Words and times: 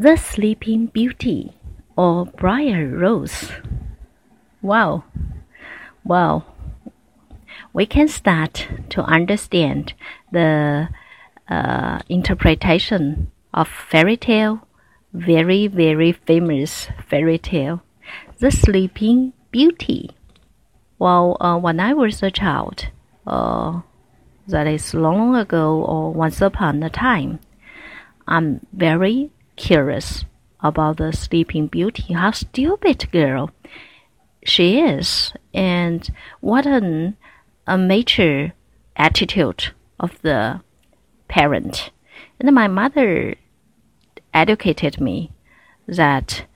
The 0.00 0.16
Sleeping 0.16 0.86
Beauty 0.86 1.52
or 1.94 2.24
Briar 2.24 2.88
Rose. 2.88 3.52
Wow. 4.62 5.04
Well, 6.04 6.46
we 7.74 7.84
can 7.84 8.08
start 8.08 8.66
to 8.88 9.02
understand 9.02 9.92
the 10.32 10.88
uh, 11.50 11.98
interpretation 12.08 13.30
of 13.52 13.68
fairy 13.68 14.16
tale, 14.16 14.66
very, 15.12 15.66
very 15.66 16.12
famous 16.12 16.88
fairy 17.06 17.36
tale, 17.36 17.82
The 18.38 18.50
Sleeping 18.50 19.34
Beauty. 19.50 20.12
Well, 20.98 21.36
uh, 21.42 21.58
when 21.58 21.78
I 21.78 21.92
was 21.92 22.22
a 22.22 22.30
child, 22.30 22.88
uh, 23.26 23.82
that 24.48 24.66
is 24.66 24.94
long 24.94 25.36
ago 25.36 25.84
or 25.84 26.10
once 26.10 26.40
upon 26.40 26.82
a 26.82 26.88
time, 26.88 27.38
I'm 28.26 28.64
very 28.72 29.30
curious 29.60 30.24
about 30.60 30.96
the 30.96 31.12
Sleeping 31.12 31.66
Beauty, 31.66 32.14
how 32.14 32.30
stupid 32.30 33.10
girl 33.12 33.50
she 34.42 34.80
is, 34.80 35.32
and 35.52 36.10
what 36.40 36.66
an 36.66 37.16
a 37.66 37.76
mature 37.76 38.52
attitude 38.96 39.72
of 40.00 40.20
the 40.22 40.60
parent. 41.28 41.90
And 42.40 42.52
my 42.54 42.68
mother 42.68 43.34
educated 44.32 45.00
me 45.00 45.30
that 45.86 46.46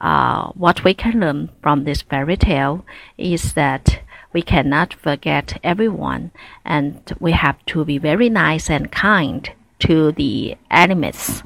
uh, 0.00 0.48
what 0.52 0.82
we 0.84 0.94
can 0.94 1.20
learn 1.20 1.50
from 1.62 1.84
this 1.84 2.02
fairy 2.02 2.36
tale 2.36 2.84
is 3.18 3.52
that 3.54 4.00
we 4.32 4.42
cannot 4.42 4.94
forget 4.94 5.60
everyone 5.62 6.32
and 6.64 7.12
we 7.20 7.32
have 7.32 7.64
to 7.66 7.84
be 7.84 7.98
very 7.98 8.28
nice 8.28 8.68
and 8.68 8.90
kind 8.90 9.50
to 9.78 10.12
the 10.12 10.56
animals. 10.70 11.42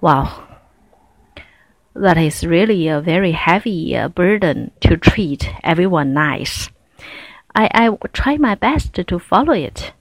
Wow. 0.00 0.44
That 1.94 2.16
is 2.16 2.46
really 2.46 2.86
a 2.86 3.00
very 3.00 3.32
heavy 3.32 3.96
uh, 3.96 4.08
burden 4.08 4.70
to 4.80 4.96
treat 4.96 5.50
everyone 5.64 6.14
nice. 6.14 6.70
I, 7.54 7.68
I 7.74 8.08
try 8.12 8.36
my 8.36 8.54
best 8.54 8.94
to 8.94 9.18
follow 9.18 9.52
it, 9.52 9.92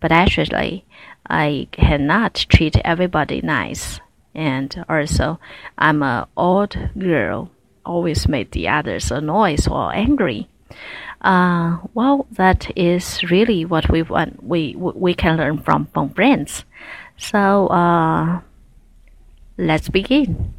but 0.00 0.12
actually, 0.12 0.84
I 1.28 1.68
cannot 1.72 2.34
treat 2.48 2.76
everybody 2.84 3.40
nice. 3.40 4.00
And 4.34 4.84
also, 4.88 5.40
I'm 5.78 6.02
an 6.02 6.26
odd 6.36 6.90
girl, 6.98 7.50
always 7.86 8.28
make 8.28 8.50
the 8.50 8.68
others 8.68 9.10
annoyed 9.10 9.66
or 9.66 9.94
angry. 9.94 10.48
Uh, 11.22 11.78
well, 11.94 12.26
that 12.32 12.70
is 12.76 13.22
really 13.30 13.64
what 13.64 13.88
we 13.88 14.02
want. 14.02 14.42
We 14.44 14.74
we 14.76 15.14
can 15.14 15.38
learn 15.38 15.58
from 15.62 15.86
from 15.86 16.10
friends. 16.10 16.64
So, 17.16 17.68
uh, 17.68 18.40
Let's 19.58 19.88
begin. 19.88 20.52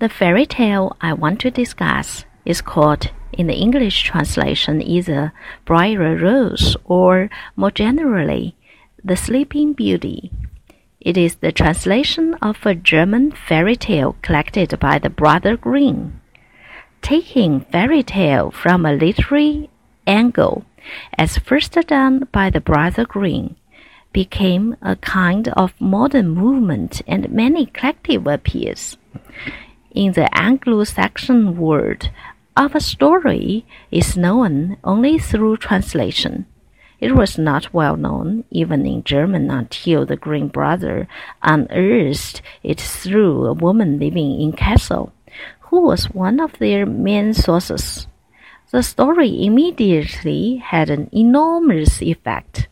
The 0.00 0.08
fairy 0.08 0.44
tale 0.44 0.96
I 1.00 1.12
want 1.12 1.38
to 1.40 1.52
discuss 1.52 2.24
is 2.44 2.60
called, 2.60 3.12
in 3.32 3.46
the 3.46 3.54
English 3.54 4.02
translation, 4.02 4.82
either 4.82 5.32
Briar 5.64 6.16
Rose 6.16 6.76
or, 6.84 7.30
more 7.54 7.70
generally, 7.70 8.56
The 9.04 9.16
Sleeping 9.16 9.72
Beauty. 9.72 10.32
It 11.00 11.16
is 11.16 11.36
the 11.36 11.52
translation 11.52 12.34
of 12.42 12.66
a 12.66 12.74
German 12.74 13.30
fairy 13.30 13.76
tale 13.76 14.16
collected 14.22 14.80
by 14.80 14.98
the 14.98 15.10
Brother 15.10 15.56
Grimm. 15.56 16.20
Taking 17.02 17.60
fairy 17.60 18.02
tale 18.02 18.50
from 18.50 18.84
a 18.84 18.92
literary 18.92 19.70
angle, 20.08 20.64
as 21.16 21.38
first 21.38 21.74
done 21.86 22.26
by 22.32 22.50
the 22.50 22.60
Brother 22.60 23.04
Grimm 23.04 23.54
became 24.16 24.74
a 24.80 24.96
kind 24.96 25.46
of 25.48 25.78
modern 25.78 26.30
movement 26.30 27.02
and 27.06 27.30
many 27.30 27.66
collective 27.66 28.26
appears. 28.26 28.96
In 29.90 30.12
the 30.12 30.26
Anglo-Saxon 30.32 31.58
world, 31.58 32.08
our 32.56 32.80
story 32.80 33.66
is 33.90 34.16
known 34.16 34.78
only 34.82 35.18
through 35.18 35.58
translation. 35.58 36.46
It 36.98 37.12
was 37.14 37.36
not 37.36 37.74
well 37.74 37.98
known 37.98 38.44
even 38.50 38.86
in 38.86 39.04
German 39.04 39.50
until 39.50 40.06
the 40.06 40.16
Grimm 40.16 40.48
brother 40.48 41.06
unearthed 41.42 42.40
it 42.62 42.80
through 42.80 43.44
a 43.44 43.52
woman 43.52 43.98
living 43.98 44.40
in 44.40 44.52
Kassel, 44.52 45.12
who 45.68 45.82
was 45.82 46.06
one 46.06 46.40
of 46.40 46.56
their 46.58 46.86
main 46.86 47.34
sources. 47.34 48.06
The 48.70 48.82
story 48.82 49.44
immediately 49.44 50.56
had 50.56 50.88
an 50.88 51.10
enormous 51.12 52.00
effect. 52.00 52.68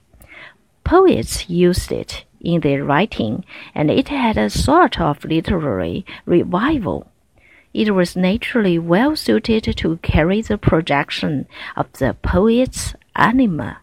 Poets 0.85 1.49
used 1.49 1.91
it 1.91 2.25
in 2.41 2.61
their 2.61 2.85
writing, 2.85 3.45
and 3.75 3.91
it 3.91 4.09
had 4.09 4.37
a 4.37 4.51
sort 4.51 5.01
of 5.01 5.25
literary 5.25 6.05
revival. 6.27 7.11
It 7.73 7.95
was 7.95 8.15
naturally 8.15 8.79
well 8.79 9.17
suited 9.17 9.65
to 9.79 9.97
carry 10.03 10.43
the 10.43 10.59
projection 10.59 11.47
of 11.75 11.91
the 11.95 12.15
poet's 12.23 12.95
anima. 13.17 13.79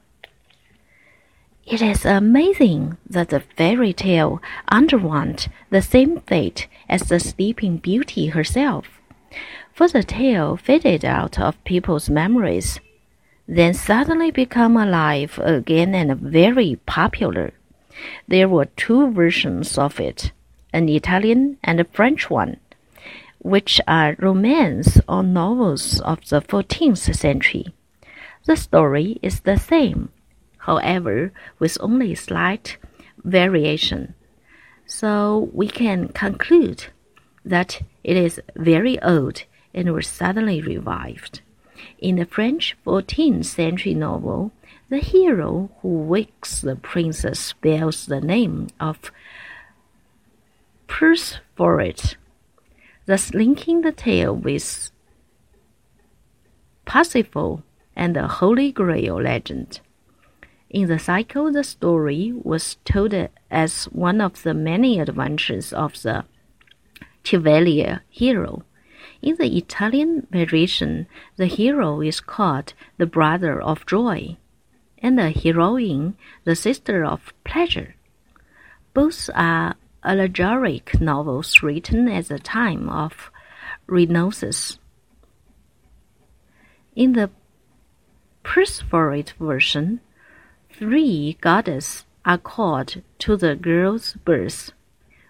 It 1.65 1.81
is 1.81 2.05
amazing 2.05 2.97
that 3.09 3.29
the 3.29 3.39
fairy 3.39 3.93
tale 3.93 4.41
underwent 4.67 5.47
the 5.69 5.81
same 5.81 6.19
fate 6.21 6.67
as 6.87 7.03
the 7.03 7.19
Sleeping 7.19 7.77
Beauty 7.77 8.27
herself, 8.27 9.01
for 9.73 9.87
the 9.87 10.03
tale 10.03 10.55
faded 10.55 11.03
out 11.03 11.39
of 11.39 11.63
people's 11.63 12.09
memories 12.09 12.79
then 13.51 13.73
suddenly 13.73 14.31
become 14.31 14.77
alive 14.77 15.37
again 15.43 15.93
and 15.93 16.17
very 16.17 16.77
popular. 16.85 17.51
There 18.25 18.47
were 18.47 18.77
two 18.77 19.11
versions 19.11 19.77
of 19.77 19.99
it, 19.99 20.31
an 20.71 20.87
Italian 20.87 21.57
and 21.61 21.81
a 21.81 21.83
French 21.83 22.29
one, 22.29 22.61
which 23.39 23.81
are 23.89 24.15
romance 24.19 25.01
or 25.05 25.21
novels 25.21 25.99
of 25.99 26.29
the 26.29 26.39
14th 26.41 27.13
century. 27.13 27.65
The 28.45 28.55
story 28.55 29.19
is 29.21 29.41
the 29.41 29.57
same, 29.57 30.13
however, 30.59 31.33
with 31.59 31.77
only 31.81 32.15
slight 32.15 32.77
variation. 33.21 34.13
So 34.85 35.49
we 35.51 35.67
can 35.67 36.07
conclude 36.07 36.85
that 37.43 37.81
it 38.01 38.15
is 38.15 38.39
very 38.55 38.97
old 39.01 39.43
and 39.73 39.93
was 39.93 40.07
suddenly 40.07 40.61
revived. 40.61 41.41
In 41.99 42.15
the 42.15 42.25
French 42.25 42.75
14th 42.85 43.45
century 43.45 43.93
novel, 43.93 44.51
the 44.89 44.99
hero 44.99 45.69
who 45.81 45.87
wakes 45.87 46.61
the 46.61 46.75
princess 46.75 47.53
bears 47.61 48.05
the 48.05 48.21
name 48.21 48.67
of 48.79 49.11
Perceforest, 50.87 52.15
thus 53.05 53.33
linking 53.33 53.81
the 53.81 53.91
tale 53.91 54.35
with 54.35 54.91
Parsifal 56.85 57.63
and 57.95 58.15
the 58.15 58.27
Holy 58.27 58.71
Grail 58.71 59.21
legend. 59.21 59.79
In 60.69 60.87
the 60.87 60.99
cycle, 60.99 61.51
the 61.51 61.63
story 61.63 62.33
was 62.33 62.77
told 62.85 63.13
as 63.49 63.85
one 63.85 64.21
of 64.21 64.43
the 64.43 64.53
many 64.53 64.99
adventures 64.99 65.73
of 65.73 66.01
the 66.01 66.25
Chevalier 67.23 68.03
hero. 68.09 68.63
In 69.21 69.35
the 69.35 69.57
Italian 69.57 70.27
variation, 70.31 71.07
the 71.35 71.45
hero 71.45 72.01
is 72.01 72.19
called 72.19 72.73
the 72.97 73.05
brother 73.05 73.61
of 73.61 73.85
joy, 73.85 74.37
and 74.97 75.17
the 75.17 75.31
heroine 75.31 76.15
the 76.43 76.55
sister 76.55 77.03
of 77.03 77.33
pleasure. 77.43 77.95
Both 78.93 79.29
are 79.33 79.75
allegoric 80.03 80.99
novels 80.99 81.61
written 81.63 82.07
at 82.07 82.27
the 82.27 82.39
time 82.39 82.89
of 82.89 83.31
Renaissance. 83.87 84.79
In 86.95 87.13
the 87.13 87.29
Perceforest 88.43 89.33
version, 89.33 90.01
three 90.73 91.37
goddesses 91.41 92.05
are 92.25 92.37
called 92.37 93.01
to 93.19 93.37
the 93.37 93.55
girl's 93.55 94.13
birth. 94.25 94.71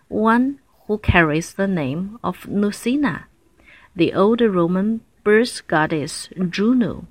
One 0.07 0.59
who 0.87 0.97
carries 0.97 1.53
the 1.53 1.67
name 1.67 2.19
of 2.23 2.47
Lucina 2.47 3.27
the 3.95 4.13
old 4.13 4.41
Roman 4.41 5.01
birth 5.23 5.67
goddess 5.67 6.29
Juno, 6.49 7.05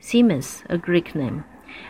Themis, 0.00 0.62
a 0.68 0.78
Greek 0.78 1.14
name, 1.14 1.44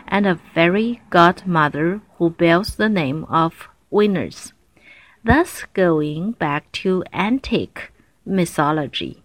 and 0.07 0.25
a 0.25 0.39
fairy 0.53 1.01
godmother 1.09 2.01
who 2.17 2.29
bears 2.29 2.75
the 2.75 2.89
name 2.89 3.25
of 3.25 3.67
Venus, 3.91 4.53
thus 5.23 5.65
going 5.73 6.31
back 6.31 6.71
to 6.71 7.03
antique 7.13 7.91
mythology. 8.25 9.23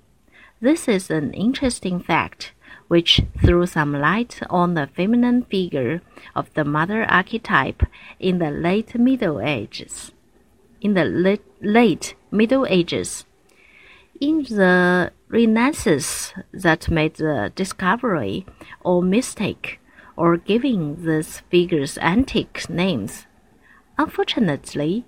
This 0.61 0.89
is 0.89 1.11
an 1.11 1.33
interesting 1.33 2.01
fact 2.01 2.53
which 2.89 3.23
threw 3.41 3.67
some 3.67 3.93
light 3.93 4.41
on 4.51 4.75
the 4.75 4.87
feminine 4.87 5.45
figure 5.45 6.03
of 6.35 6.53
the 6.55 6.65
mother 6.65 7.05
archetype 7.05 7.83
in 8.21 8.39
the 8.39 8.51
late 8.51 8.95
Middle 8.95 9.41
Ages. 9.41 10.13
In 10.81 10.95
the 10.95 11.39
late 11.61 12.15
Middle 12.31 12.67
Ages, 12.69 13.25
in 14.23 14.45
the 14.45 15.11
Renaissance 15.31 16.33
that 16.53 16.89
made 16.89 17.17
the 17.17 17.51
discovery 17.57 18.47
or 18.81 19.03
mistake 19.03 19.81
or 20.15 20.37
giving 20.37 21.05
these 21.05 21.41
figures 21.51 21.99
antique 21.99 22.69
names. 22.69 23.27
Unfortunately, 23.99 25.05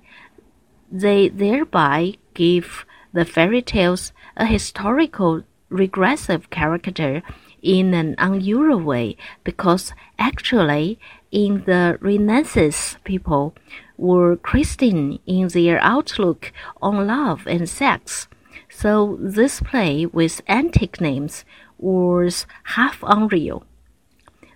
they 0.90 1.28
thereby 1.28 2.14
give 2.34 2.84
the 3.12 3.24
fairy 3.24 3.62
tales 3.62 4.12
a 4.36 4.46
historical 4.46 5.44
regressive 5.68 6.50
character 6.50 7.22
in 7.62 7.94
an 7.94 8.16
unusual 8.18 8.80
way 8.80 9.16
because 9.44 9.92
actually 10.18 10.98
in 11.30 11.62
the 11.66 11.98
Renaissance 12.00 12.96
people 13.04 13.54
were 13.96 14.36
Christian 14.36 15.20
in 15.24 15.46
their 15.46 15.80
outlook 15.82 16.52
on 16.82 17.06
love 17.06 17.46
and 17.46 17.68
sex. 17.68 18.26
So 18.76 19.16
this 19.20 19.60
play 19.60 20.04
with 20.04 20.42
antique 20.48 21.00
names 21.00 21.44
was 21.78 22.44
half 22.74 23.04
unreal. 23.06 23.64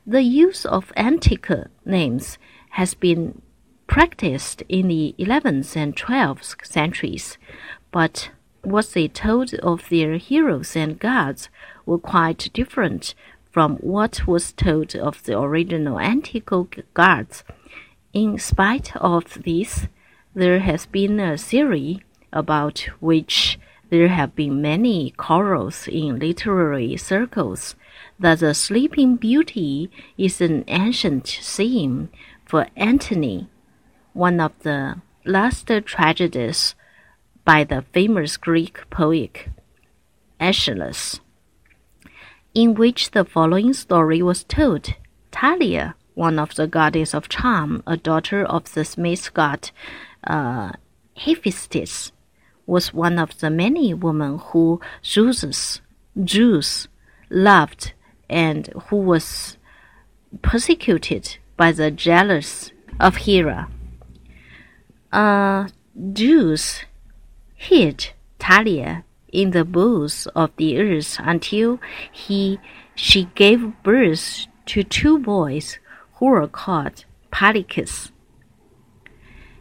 The 0.04 0.22
use 0.22 0.66
of 0.66 0.92
antique 0.96 1.48
names 1.84 2.36
has 2.70 2.94
been 2.94 3.40
practiced 3.86 4.62
in 4.68 4.88
the 4.88 5.14
11th 5.18 5.76
and 5.76 5.96
12th 5.96 6.66
centuries, 6.66 7.38
but 7.92 8.30
what 8.62 8.90
they 8.90 9.08
told 9.08 9.54
of 9.54 9.88
their 9.88 10.16
heroes 10.18 10.74
and 10.74 10.98
gods 10.98 11.48
were 11.86 11.98
quite 11.98 12.50
different 12.52 13.14
from 13.50 13.76
what 13.76 14.26
was 14.26 14.52
told 14.52 14.96
of 14.96 15.22
the 15.22 15.38
original 15.38 16.00
antique 16.00 16.50
gods. 16.92 17.44
In 18.12 18.36
spite 18.38 18.94
of 18.96 19.42
this, 19.44 19.86
there 20.34 20.58
has 20.58 20.86
been 20.86 21.20
a 21.20 21.38
theory 21.38 22.02
about 22.32 22.80
which 23.00 23.58
there 23.90 24.08
have 24.08 24.34
been 24.34 24.60
many 24.60 25.10
quarrels 25.12 25.88
in 25.88 26.18
literary 26.18 26.96
circles 26.96 27.74
that 28.18 28.40
the 28.40 28.54
Sleeping 28.54 29.16
Beauty 29.16 29.90
is 30.16 30.40
an 30.40 30.64
ancient 30.68 31.26
theme 31.26 32.10
for 32.44 32.66
Antony, 32.76 33.48
one 34.12 34.40
of 34.40 34.52
the 34.60 35.00
last 35.24 35.70
tragedies 35.84 36.74
by 37.44 37.64
the 37.64 37.82
famous 37.92 38.36
Greek 38.36 38.88
poet 38.90 39.48
Aeschylus, 40.40 41.20
in 42.54 42.74
which 42.74 43.12
the 43.12 43.24
following 43.24 43.72
story 43.72 44.22
was 44.22 44.44
told. 44.44 44.94
Thalia, 45.32 45.94
one 46.14 46.38
of 46.38 46.54
the 46.56 46.66
goddess 46.66 47.14
of 47.14 47.28
charm, 47.28 47.82
a 47.86 47.96
daughter 47.96 48.44
of 48.44 48.72
the 48.74 48.84
smith 48.84 49.32
god 49.34 49.70
uh, 50.24 50.72
Hephaestus, 51.16 52.12
was 52.68 52.92
one 52.92 53.18
of 53.18 53.38
the 53.38 53.48
many 53.48 53.94
women 53.94 54.38
who 54.38 54.78
Zeus, 55.02 55.80
Zeus 56.28 56.86
loved 57.30 57.94
and 58.28 58.66
who 58.88 58.96
was 58.96 59.56
persecuted 60.42 61.38
by 61.56 61.72
the 61.72 61.90
jealous 61.90 62.70
of 63.00 63.16
Hera. 63.16 63.70
Uh, 65.10 65.68
Zeus 66.14 66.84
hid 67.54 68.10
Thalia 68.38 69.04
in 69.32 69.52
the 69.52 69.64
bowels 69.64 70.26
of 70.36 70.50
the 70.56 70.78
earth 70.78 71.16
until 71.20 71.80
he 72.12 72.60
she 72.94 73.28
gave 73.34 73.82
birth 73.82 74.46
to 74.66 74.82
two 74.84 75.18
boys 75.18 75.78
who 76.16 76.26
were 76.26 76.48
called 76.48 77.06
Palici. 77.32 78.10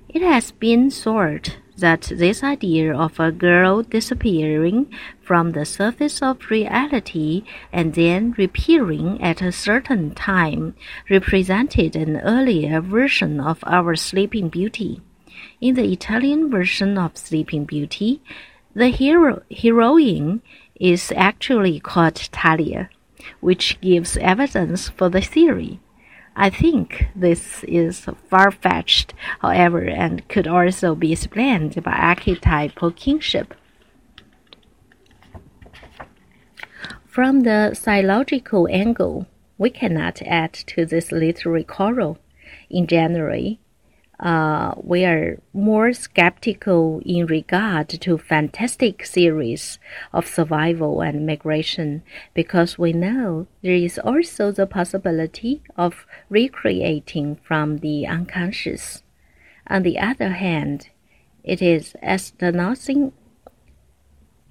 It 0.10 0.22
has 0.22 0.52
been 0.52 0.90
thought 0.92 1.58
that 1.78 2.02
this 2.14 2.44
idea 2.44 2.96
of 2.96 3.20
a 3.20 3.32
girl 3.32 3.84
disappearing 3.84 4.88
from 5.22 5.52
the 5.52 5.66
surface 5.66 6.22
of 6.22 6.50
reality 6.50 7.44
and 7.72 7.94
then 7.94 8.34
reappearing 8.38 9.22
at 9.22 9.42
a 9.42 9.52
certain 9.52 10.14
time 10.16 10.76
represented 11.10 11.96
an 11.96 12.18
earlier 12.18 12.82
version 12.82 13.40
of 13.40 13.64
our 13.66 13.96
Sleeping 13.96 14.50
Beauty. 14.50 15.02
In 15.62 15.76
the 15.76 15.92
Italian 15.92 16.50
version 16.50 16.98
of 16.98 17.18
Sleeping 17.18 17.66
Beauty, 17.66 18.22
the 18.74 18.90
hero 18.90 19.42
heroine 19.52 20.42
is 20.80 21.12
actually 21.16 21.80
called 21.80 22.16
Talia, 22.32 22.90
which 23.40 23.80
gives 23.82 24.18
evidence 24.18 24.90
for 24.90 25.10
the 25.10 25.22
theory. 25.22 25.80
I 26.40 26.52
think 26.52 27.08
this 27.16 27.64
is 27.64 28.08
far 28.30 28.52
fetched, 28.52 29.16
however, 29.40 29.82
and 29.82 30.28
could 30.28 30.48
also 30.48 30.94
be 30.94 31.12
explained 31.14 31.84
by 31.84 31.94
archetypal 31.94 32.92
kinship. 32.92 33.56
From 37.08 37.42
the 37.42 37.74
psychological 37.74 38.68
angle, 38.70 39.26
we 39.58 39.72
cannot 39.72 40.22
add 40.22 40.54
to 40.54 40.86
this 40.86 41.12
literary 41.12 41.64
quarrel. 41.64 42.20
In 42.70 42.86
general, 42.86 43.58
uh, 44.20 44.74
we 44.82 45.06
are 45.06 45.38
more 45.54 45.94
skeptical 45.94 47.02
in 47.06 47.28
regard 47.28 47.88
to 47.90 48.18
fantastic 48.18 49.06
series 49.06 49.78
of 50.12 50.26
survival 50.26 51.02
and 51.02 51.26
migration 51.26 52.02
because 52.34 52.80
we 52.80 52.94
know 52.94 53.46
there 53.62 53.76
is 53.76 54.00
also 54.00 54.52
the 54.52 54.66
possibility 54.66 55.62
of 55.76 56.08
recreating 56.30 57.38
from 57.44 57.78
the 57.78 58.08
unconscious. 58.08 59.04
On 59.68 59.84
the 59.84 60.00
other 60.00 60.30
hand, 60.30 60.90
it 61.44 61.62
is 61.62 61.96
astonishing, 62.02 63.14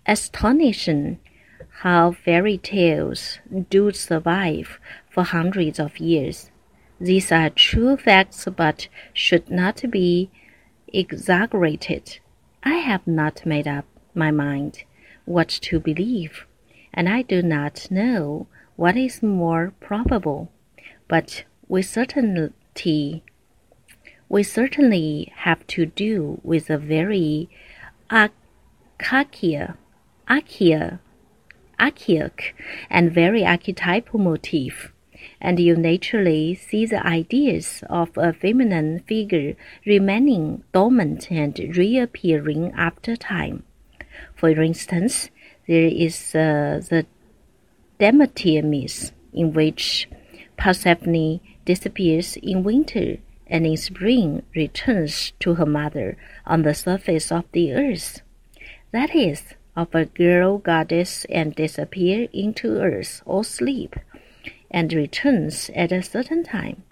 astonishing 0.06 1.18
how 1.80 2.12
fairy 2.12 2.56
tales 2.56 3.40
do 3.68 3.90
survive 3.90 4.78
for 5.10 5.24
hundreds 5.24 5.80
of 5.80 5.98
years 5.98 6.50
these 7.00 7.30
are 7.30 7.50
true 7.50 7.96
facts 7.96 8.46
but 8.56 8.88
should 9.12 9.50
not 9.50 9.82
be 9.90 10.30
exaggerated. 10.88 12.18
I 12.62 12.74
have 12.76 13.06
not 13.06 13.44
made 13.46 13.68
up 13.68 13.84
my 14.14 14.30
mind 14.30 14.84
what 15.24 15.48
to 15.48 15.78
believe, 15.78 16.46
and 16.94 17.08
I 17.08 17.22
do 17.22 17.42
not 17.42 17.90
know 17.90 18.46
what 18.76 18.96
is 18.96 19.22
more 19.22 19.72
probable, 19.80 20.50
but 21.08 21.44
with 21.68 21.86
certainty 21.86 23.22
we 24.28 24.42
certainly 24.42 25.32
have 25.36 25.66
to 25.68 25.86
do 25.86 26.40
with 26.42 26.68
a 26.68 26.78
very 26.78 27.48
archaic, 28.10 29.74
archaic, 30.28 30.98
archaic 31.78 32.54
and 32.90 33.12
very 33.12 33.44
archetypal 33.44 34.18
motif 34.18 34.92
and 35.40 35.58
you 35.58 35.76
naturally 35.76 36.54
see 36.54 36.86
the 36.86 37.04
ideas 37.06 37.82
of 37.88 38.10
a 38.16 38.32
feminine 38.32 39.00
figure 39.00 39.54
remaining 39.84 40.62
dormant 40.72 41.30
and 41.30 41.58
reappearing 41.76 42.72
after 42.76 43.16
time. 43.16 43.62
For 44.34 44.50
instance, 44.50 45.30
there 45.66 45.86
is 45.86 46.34
uh, 46.34 46.80
the 46.88 47.06
Demeter 47.98 48.62
myth, 48.62 49.12
in 49.32 49.52
which 49.52 50.08
Persephone 50.56 51.40
disappears 51.64 52.36
in 52.36 52.62
winter 52.62 53.18
and 53.46 53.66
in 53.66 53.76
spring 53.76 54.42
returns 54.54 55.32
to 55.40 55.54
her 55.54 55.66
mother 55.66 56.16
on 56.46 56.62
the 56.62 56.74
surface 56.74 57.32
of 57.32 57.44
the 57.52 57.72
earth. 57.72 58.20
That 58.92 59.14
is, 59.14 59.54
of 59.76 59.94
a 59.94 60.06
girl 60.06 60.58
goddess 60.58 61.26
and 61.26 61.54
disappear 61.54 62.28
into 62.32 62.78
earth 62.78 63.22
or 63.26 63.44
sleep 63.44 63.96
and 64.76 64.92
returns 64.92 65.70
at 65.74 65.90
a 65.90 66.02
certain 66.02 66.44
time. 66.44 66.82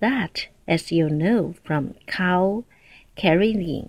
That, 0.00 0.48
as 0.68 0.92
you 0.92 1.08
know 1.08 1.54
from 1.64 1.94
Karl 2.06 2.66
Kerényi, 3.16 3.88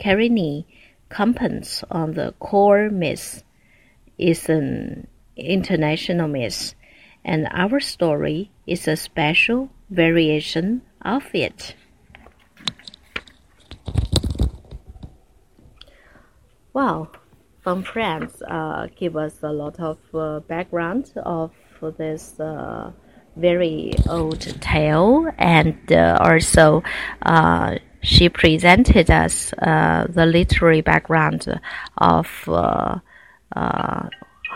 Kerényi 0.00 0.64
comments 1.10 1.84
on 1.90 2.14
the 2.14 2.32
Kore 2.38 2.88
myth, 2.88 3.42
is 4.16 4.48
an 4.48 5.06
international 5.36 6.28
myth, 6.28 6.74
and 7.26 7.46
our 7.50 7.78
story 7.78 8.50
is 8.66 8.88
a 8.88 8.96
special 8.96 9.68
variation 9.90 10.80
of 11.02 11.24
it. 11.34 11.74
Wow, 16.72 17.10
von 17.62 17.82
Franz 17.82 18.40
uh, 18.48 18.86
give 18.96 19.14
us 19.14 19.42
a 19.42 19.52
lot 19.52 19.78
of 19.78 19.98
uh, 20.14 20.40
background 20.40 21.12
of 21.16 21.52
for 21.78 21.90
this 21.92 22.38
uh, 22.40 22.90
very 23.36 23.92
old 24.08 24.40
tale, 24.60 25.26
and 25.38 25.92
uh, 25.92 26.18
also 26.20 26.82
uh, 27.22 27.76
she 28.02 28.28
presented 28.28 29.10
us 29.10 29.52
uh, 29.54 30.06
the 30.08 30.26
literary 30.26 30.80
background 30.80 31.60
of 31.96 32.26
uh, 32.48 32.98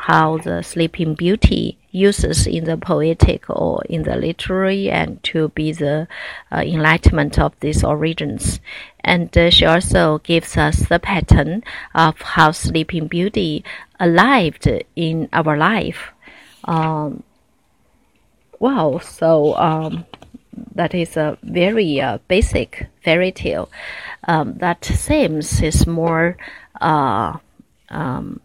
how 0.02 0.38
the 0.38 0.62
Sleeping 0.62 1.14
Beauty 1.14 1.78
uses 1.92 2.46
in 2.46 2.64
the 2.64 2.76
poetic 2.76 3.48
or 3.48 3.82
in 3.88 4.02
the 4.02 4.16
literary 4.16 4.90
and 4.90 5.22
to 5.22 5.50
be 5.50 5.72
the 5.72 6.08
uh, 6.50 6.56
enlightenment 6.56 7.38
of 7.38 7.52
these 7.60 7.84
origins. 7.84 8.58
And 9.04 9.36
uh, 9.36 9.50
she 9.50 9.64
also 9.64 10.18
gives 10.18 10.56
us 10.56 10.88
the 10.88 10.98
pattern 10.98 11.62
of 11.94 12.20
how 12.20 12.50
Sleeping 12.50 13.06
Beauty 13.06 13.64
arrived 14.00 14.66
in 14.96 15.28
our 15.32 15.56
life. 15.56 16.12
Um, 16.64 17.22
wow, 18.58 18.98
so 18.98 19.54
um, 19.56 20.06
that 20.74 20.94
is 20.94 21.16
a 21.16 21.38
very 21.42 22.00
uh, 22.00 22.18
basic 22.28 22.88
fairy 23.04 23.32
tale. 23.32 23.70
Um, 24.24 24.54
that 24.58 24.84
seems 24.84 25.60
is 25.62 25.86
more 25.86 26.36
uh, 26.80 27.38
um, 27.88 28.40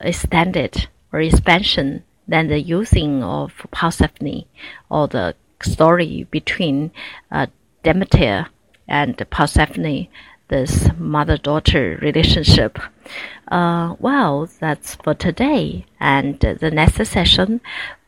extended 0.00 0.88
or 1.12 1.20
expansion 1.20 2.04
than 2.26 2.48
the 2.48 2.60
using 2.60 3.22
of 3.22 3.52
Persephone 3.70 4.44
or 4.90 5.08
the 5.08 5.34
story 5.62 6.26
between 6.30 6.90
uh, 7.30 7.46
Demeter 7.82 8.48
and 8.86 9.16
Persephone, 9.30 10.08
this 10.48 10.88
mother-daughter 10.98 11.98
relationship. 12.02 12.78
Uh, 13.48 13.94
well, 13.98 14.48
that's 14.60 14.96
for 14.96 15.14
today. 15.14 15.86
And 16.00 16.40
the 16.40 16.70
next 16.70 17.06
session, 17.08 17.60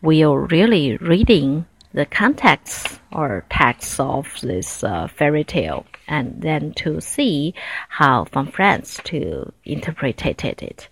we'll 0.02 0.36
really 0.36 0.96
reading 0.96 1.66
the 1.92 2.06
context 2.06 3.00
or 3.12 3.44
text 3.50 3.98
of 3.98 4.40
this 4.42 4.84
uh, 4.84 5.08
fairy 5.08 5.44
tale 5.44 5.86
and 6.06 6.42
then 6.42 6.72
to 6.74 7.00
see 7.00 7.54
how 7.88 8.24
von 8.24 8.46
Franz 8.50 9.00
to 9.04 9.52
interpret 9.64 10.24
it. 10.24 10.88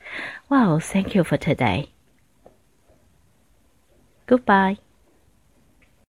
Well, 0.48 0.80
thank 0.80 1.14
you 1.14 1.24
for 1.24 1.36
today. 1.36 1.90
Goodbye. 4.26 4.78